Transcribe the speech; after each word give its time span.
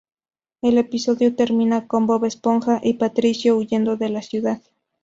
El 0.63 0.79
episodio 0.79 1.35
termina 1.35 1.85
con 1.85 2.07
Bob 2.07 2.25
esponja 2.25 2.79
y 2.83 2.93
Patricio 2.95 3.55
huyendo 3.55 3.97
de 3.97 4.09
la 4.09 4.23
ciudad. 4.23 4.59